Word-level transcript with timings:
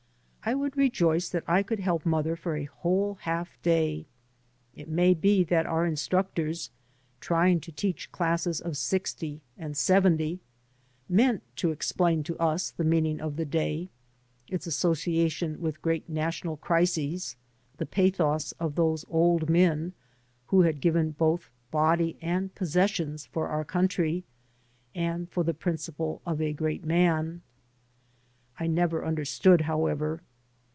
I 0.43 0.55
would 0.55 0.75
rejoice 0.75 1.29
that 1.29 1.43
I 1.47 1.61
could 1.61 1.79
help 1.79 2.03
mother 2.03 2.35
for 2.35 2.55
a 2.55 2.65
whole 2.65 3.19
half 3.21 3.61
day. 3.61 4.07
It 4.75 4.89
may 4.89 5.13
be 5.13 5.43
that 5.43 5.67
our 5.67 5.85
instructors, 5.85 6.71
trying 7.19 7.59
to 7.59 7.71
teach 7.71 8.11
classes 8.11 8.59
of 8.59 8.75
sixty 8.75 9.41
and 9.55 9.77
seventy, 9.77 10.39
meant 11.07 11.43
to 11.57 11.69
explain 11.69 12.23
to 12.23 12.35
us 12.39 12.71
the 12.71 12.83
meaning 12.83 13.21
of 13.21 13.35
the 13.35 13.45
day, 13.45 13.89
its 14.47 14.65
association 14.65 15.61
with 15.61 15.79
great 15.83 16.09
national 16.09 16.57
crises, 16.57 17.35
the 17.77 17.85
pathos 17.85 18.51
of 18.53 18.73
those 18.73 19.05
old 19.11 19.47
men 19.47 19.93
who 20.47 20.63
had 20.63 20.81
given 20.81 21.11
both 21.11 21.51
body 21.69 22.17
and 22.19 22.55
possessions 22.55 23.27
for 23.27 23.47
our 23.49 23.63
country, 23.63 24.23
and 24.95 25.29
for 25.29 25.43
the 25.43 25.53
principle 25.53 26.19
of 26.25 26.41
a 26.41 26.51
great 26.51 26.83
man. 26.83 27.43
I 28.59 28.65
never 28.65 29.05
understood, 29.05 29.61
however. 29.61 30.19